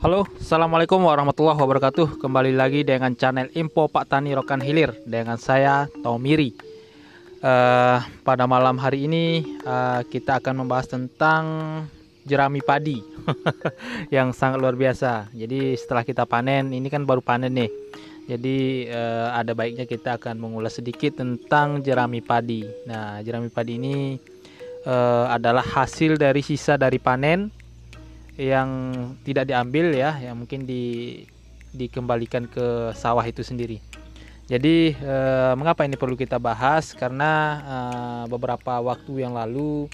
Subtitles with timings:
[0.00, 2.24] Halo, Assalamualaikum warahmatullahi wabarakatuh.
[2.24, 6.56] Kembali lagi dengan channel Info Pak Tani Rokan Hilir Dengan saya, Tomiri.
[7.44, 11.44] Uh, Pada malam hari ini uh, Kita akan membahas tentang
[12.24, 12.96] Jerami padi
[14.16, 15.36] Yang sangat luar biasa.
[15.36, 17.68] Jadi setelah kita panen, ini kan baru panen nih.
[18.24, 22.64] Jadi uh, ada baiknya kita akan mengulas sedikit tentang jerami padi.
[22.88, 24.16] Nah, jerami padi ini
[24.88, 27.59] uh, adalah hasil dari sisa dari panen
[28.40, 28.70] yang
[29.20, 31.24] tidak diambil ya yang mungkin di
[31.76, 33.84] dikembalikan ke sawah itu sendiri.
[34.48, 36.96] Jadi eh, mengapa ini perlu kita bahas?
[36.96, 37.30] Karena
[37.60, 39.86] eh, beberapa waktu yang lalu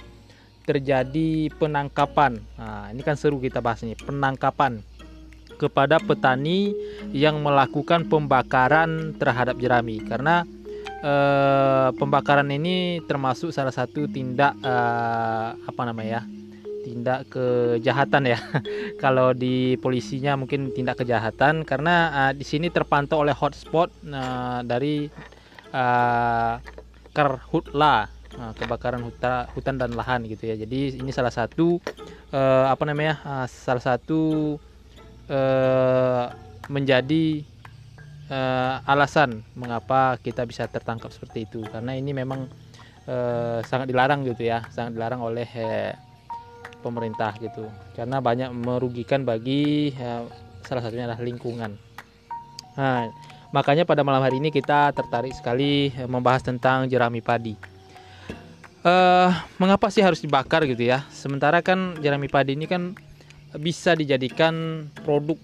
[0.65, 2.41] terjadi penangkapan.
[2.59, 4.81] Nah, ini kan seru kita bahas ini penangkapan
[5.57, 6.73] kepada petani
[7.13, 10.47] yang melakukan pembakaran terhadap jerami karena
[11.03, 16.46] eh, pembakaran ini termasuk salah satu tindak eh, apa namanya ya
[16.87, 18.39] tindak kejahatan ya.
[19.03, 25.11] Kalau di polisinya mungkin tindak kejahatan karena uh, di sini terpantau oleh hotspot uh, dari
[25.75, 26.63] uh,
[27.11, 28.07] Karhutla
[28.39, 30.55] uh, kebakaran huta, hutan dan lahan gitu ya.
[30.55, 31.83] Jadi ini salah satu
[32.31, 33.19] uh, apa namanya?
[33.27, 34.55] Uh, salah satu
[35.27, 36.31] uh,
[36.71, 37.43] menjadi
[38.31, 42.47] uh, alasan mengapa kita bisa tertangkap seperti itu karena ini memang
[43.11, 45.95] uh, sangat dilarang gitu ya, sangat dilarang oleh uh,
[46.87, 47.67] pemerintah gitu.
[47.99, 50.23] Karena banyak merugikan bagi ya,
[50.63, 51.75] salah satunya adalah lingkungan.
[52.79, 53.11] Nah
[53.51, 57.59] makanya pada malam hari ini kita tertarik sekali eh, membahas tentang jerami padi.
[58.87, 61.03] Uh, mengapa sih harus dibakar gitu ya?
[61.11, 62.95] Sementara kan jerami padi ini kan
[63.59, 65.35] bisa dijadikan produk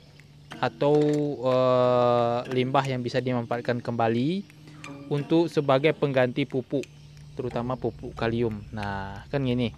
[0.63, 0.95] atau
[1.43, 4.47] uh, limbah yang bisa dimanfaatkan kembali
[5.11, 6.87] untuk sebagai pengganti pupuk
[7.35, 8.63] terutama pupuk kalium.
[8.70, 9.75] Nah, kan gini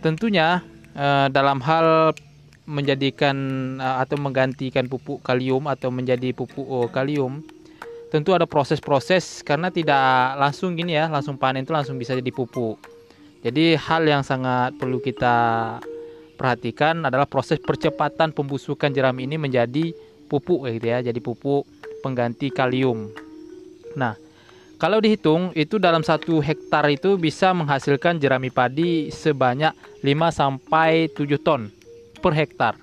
[0.00, 0.62] tentunya
[0.96, 2.16] uh, dalam hal
[2.66, 3.36] menjadikan
[3.78, 7.46] uh, atau menggantikan pupuk kalium atau menjadi pupuk uh, kalium
[8.10, 12.78] tentu ada proses-proses karena tidak langsung gini ya langsung panen itu langsung bisa jadi pupuk.
[13.42, 15.78] Jadi hal yang sangat perlu kita
[16.34, 19.94] perhatikan adalah proses percepatan pembusukan jerami ini menjadi
[20.26, 21.66] pupuk gitu ya jadi pupuk
[22.02, 23.10] pengganti kalium.
[23.94, 24.18] Nah
[24.76, 29.72] kalau dihitung itu dalam satu hektar itu bisa menghasilkan jerami padi sebanyak
[30.04, 31.72] 5 sampai 7 ton
[32.20, 32.76] per hektar.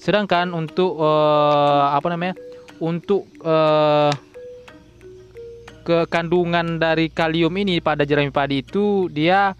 [0.00, 2.32] Sedangkan untuk uh, apa namanya?
[2.80, 4.08] Untuk uh,
[5.84, 9.52] kekandungan dari kalium ini pada jerami padi itu dia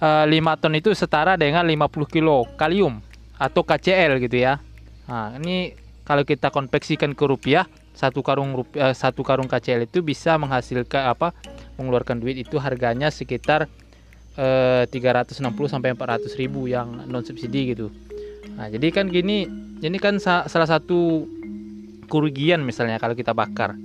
[0.00, 3.04] uh, eh, 5 ton itu setara dengan 50 kilo kalium
[3.36, 4.56] atau KCl gitu ya.
[5.04, 10.02] Nah, ini kalau kita konveksikan ke rupiah satu karung rupiah, eh, satu karung KCL itu
[10.02, 11.30] bisa menghasilkan apa
[11.78, 13.70] mengeluarkan duit itu harganya sekitar
[14.34, 15.40] eh, 360
[15.70, 17.94] sampai 400 ribu yang non subsidi gitu.
[18.58, 19.46] Nah jadi kan gini,
[19.78, 21.24] ini kan sa salah satu
[22.10, 23.78] kerugian misalnya kalau kita bakar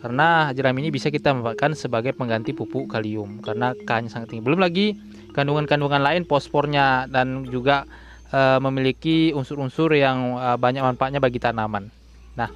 [0.00, 4.44] karena jerami ini bisa kita manfaatkan sebagai pengganti pupuk kalium karena K-nya sangat tinggi.
[4.48, 4.96] Belum lagi
[5.36, 7.84] kandungan-kandungan lain fosfornya dan juga
[8.32, 11.92] e, memiliki unsur-unsur yang e, banyak manfaatnya bagi tanaman.
[12.32, 12.48] Nah,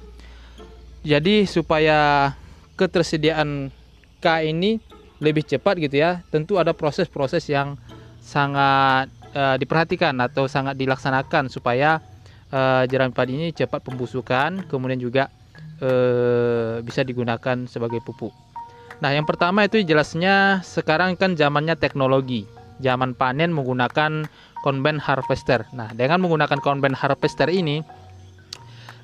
[1.05, 2.33] jadi supaya
[2.75, 3.69] ketersediaan
[4.19, 4.81] K ini
[5.21, 7.79] lebih cepat gitu ya, tentu ada proses-proses yang
[8.19, 9.07] sangat
[9.37, 12.01] uh, diperhatikan atau sangat dilaksanakan supaya
[12.49, 15.29] uh, jerami padi ini cepat pembusukan, kemudian juga
[15.79, 18.33] uh, bisa digunakan sebagai pupuk.
[18.99, 22.47] Nah, yang pertama itu jelasnya sekarang kan zamannya teknologi.
[22.83, 24.27] Zaman panen menggunakan
[24.59, 25.63] combine harvester.
[25.71, 27.79] Nah, dengan menggunakan combine harvester ini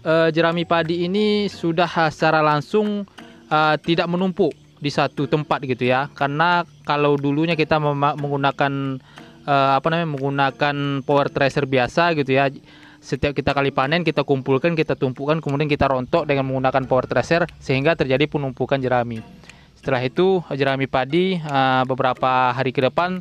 [0.05, 3.05] uh, jerami padi ini sudah secara langsung
[3.49, 6.09] uh, tidak menumpuk di satu tempat gitu ya.
[6.11, 7.77] Karena kalau dulunya kita
[8.17, 8.97] menggunakan
[9.45, 10.75] uh, apa namanya menggunakan
[11.05, 12.49] power tracer biasa gitu ya.
[13.01, 17.49] Setiap kita kali panen kita kumpulkan kita tumpukan kemudian kita rontok dengan menggunakan power tracer
[17.57, 19.25] sehingga terjadi penumpukan jerami.
[19.73, 23.17] Setelah itu jerami padi uh, beberapa hari ke depan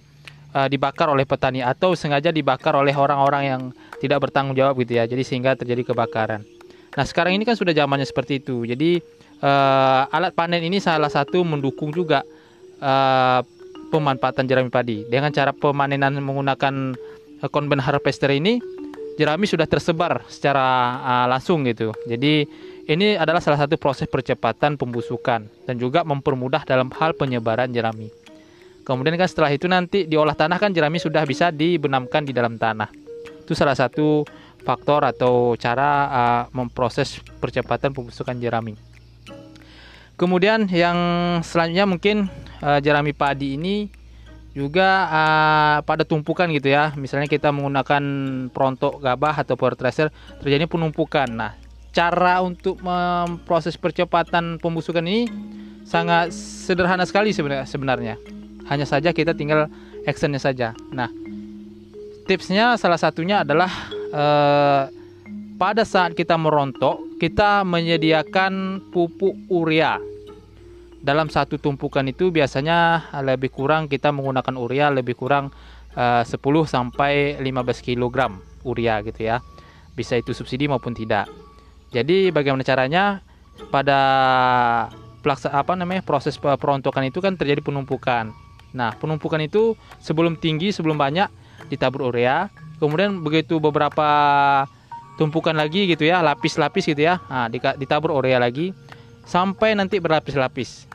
[0.52, 3.62] uh, dibakar oleh petani atau sengaja dibakar oleh orang-orang yang
[4.04, 5.08] tidak bertanggung jawab gitu ya.
[5.08, 6.59] Jadi sehingga terjadi kebakaran
[6.96, 8.66] Nah sekarang ini kan sudah zamannya seperti itu.
[8.66, 8.98] Jadi
[9.42, 12.26] uh, alat panen ini salah satu mendukung juga
[12.82, 13.40] uh,
[13.90, 15.06] pemanfaatan jerami padi.
[15.06, 16.94] Dengan cara pemanenan menggunakan
[17.50, 18.62] combine harvester ini,
[19.18, 21.94] jerami sudah tersebar secara uh, langsung gitu.
[22.06, 22.46] Jadi
[22.90, 28.10] ini adalah salah satu proses percepatan pembusukan dan juga mempermudah dalam hal penyebaran jerami.
[28.82, 32.90] Kemudian kan setelah itu nanti diolah tanah kan jerami sudah bisa dibenamkan di dalam tanah.
[33.46, 34.24] Itu salah satu
[34.60, 38.76] faktor atau cara uh, memproses percepatan pembusukan jerami.
[40.20, 40.98] Kemudian yang
[41.40, 42.16] selanjutnya mungkin
[42.60, 43.88] uh, jerami padi ini
[44.52, 46.92] juga uh, pada tumpukan gitu ya.
[46.98, 48.02] Misalnya kita menggunakan
[48.52, 50.12] prontok gabah atau power tracer
[50.44, 51.24] terjadi penumpukan.
[51.30, 51.56] Nah,
[51.90, 55.30] cara untuk memproses percepatan pembusukan ini
[55.88, 58.20] sangat sederhana sekali sebenarnya.
[58.68, 59.72] Hanya saja kita tinggal
[60.06, 60.76] actionnya saja.
[60.92, 61.08] Nah,
[62.28, 63.70] tipsnya salah satunya adalah
[64.12, 64.90] uh,
[65.60, 70.00] pada saat kita merontok, kita menyediakan pupuk urea
[71.00, 75.48] dalam satu tumpukan itu biasanya lebih kurang kita menggunakan urea lebih kurang
[75.96, 76.36] uh, 10
[76.68, 79.40] sampai 15 kg urea gitu ya.
[79.96, 81.28] Bisa itu subsidi maupun tidak.
[81.90, 83.24] Jadi bagaimana caranya
[83.72, 84.00] pada
[85.20, 88.32] pelaksa apa namanya proses perontokan itu kan terjadi penumpukan.
[88.70, 91.26] Nah, penumpukan itu sebelum tinggi, sebelum banyak
[91.68, 92.48] ditabur urea,
[92.80, 94.08] kemudian begitu beberapa
[95.20, 97.20] tumpukan lagi gitu ya, lapis-lapis gitu ya.
[97.28, 98.72] Nah, ditabur urea lagi
[99.28, 100.88] sampai nanti berlapis-lapis.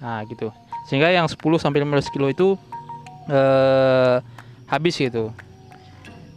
[0.00, 0.48] Nah, gitu.
[0.88, 2.56] Sehingga yang 10 sampai 15 kilo itu
[3.28, 4.16] eh,
[4.64, 5.28] habis gitu.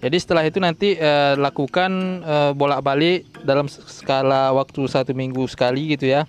[0.01, 1.91] Jadi setelah itu nanti eh, lakukan
[2.25, 6.27] eh, bolak-balik dalam skala waktu satu minggu sekali gitu ya.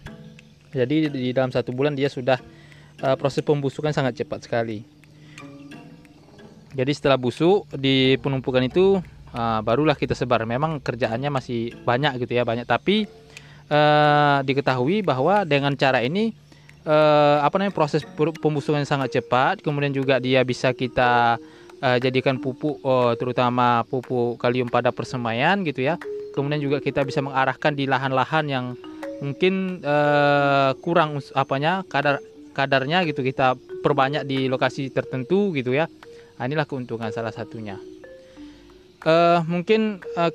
[0.72, 2.38] Jadi di dalam satu bulan dia sudah
[3.00, 5.01] eh, proses pembusukan sangat cepat sekali.
[6.72, 9.00] Jadi setelah busuk di penumpukan itu
[9.36, 10.44] uh, barulah kita sebar.
[10.48, 12.64] Memang kerjaannya masih banyak gitu ya, banyak.
[12.64, 13.04] Tapi
[13.72, 16.32] uh, diketahui bahwa dengan cara ini
[16.86, 21.38] uh, apa namanya proses pembusukan sangat cepat kemudian juga dia bisa kita
[21.82, 25.98] uh, jadikan pupuk uh, terutama pupuk kalium pada persemaian gitu ya
[26.32, 28.66] kemudian juga kita bisa mengarahkan di lahan-lahan yang
[29.22, 32.18] mungkin uh, kurang apanya kadar
[32.52, 35.86] kadarnya gitu kita perbanyak di lokasi tertentu gitu ya
[36.42, 37.78] nah, inilah keuntungan salah satunya.
[39.06, 40.34] Uh, mungkin uh,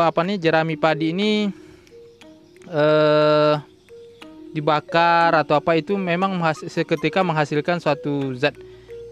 [0.00, 1.52] apa nih jerami padi ini
[2.72, 3.60] uh,
[4.56, 8.56] dibakar atau apa itu memang seketika menghasilkan suatu zat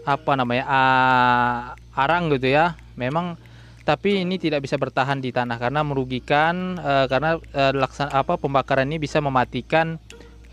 [0.09, 1.57] apa namanya uh,
[1.93, 2.73] arang gitu ya.
[2.97, 3.37] Memang
[3.85, 8.89] tapi ini tidak bisa bertahan di tanah karena merugikan uh, karena uh, laksan apa pembakaran
[8.89, 10.01] ini bisa mematikan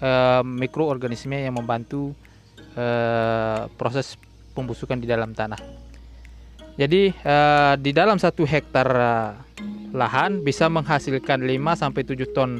[0.05, 2.13] uh, mikroorganisme yang membantu
[2.77, 4.21] uh, proses
[4.55, 5.59] pembusukan di dalam tanah.
[6.75, 9.31] Jadi uh, di dalam satu hektar uh,
[9.95, 12.59] lahan bisa menghasilkan 5 sampai 7 ton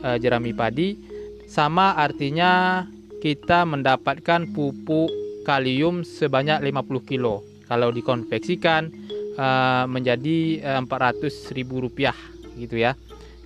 [0.00, 0.96] uh, jerami padi
[1.44, 2.84] sama artinya
[3.20, 5.12] kita mendapatkan pupuk
[5.44, 7.44] kalium sebanyak 50 kilo.
[7.68, 8.88] Kalau dikonveksikan
[9.36, 12.16] uh, menjadi uh, ribu rupiah
[12.56, 12.96] gitu ya.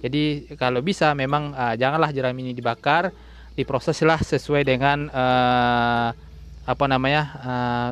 [0.04, 3.08] Jadi kalau bisa memang uh, janganlah jerami ini dibakar,
[3.56, 6.12] diproseslah sesuai dengan uh,
[6.64, 7.90] apa namanya uh,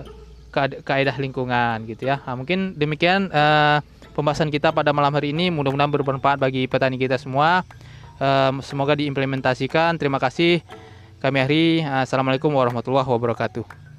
[0.84, 2.20] kaidah lingkungan gitu ya.
[2.24, 3.80] Nah, mungkin demikian uh,
[4.12, 5.48] pembahasan kita pada malam hari ini.
[5.48, 7.64] Mudah-mudahan bermanfaat bagi petani kita semua
[8.62, 9.98] semoga diimplementasikan.
[9.98, 10.62] Terima kasih.
[11.18, 11.66] Kami Ahri.
[11.82, 13.91] Assalamualaikum warahmatullahi wabarakatuh.